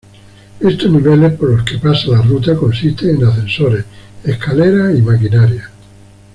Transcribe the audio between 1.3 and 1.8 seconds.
por los que